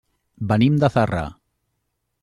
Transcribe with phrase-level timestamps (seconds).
[0.51, 1.23] Venim de Zarra.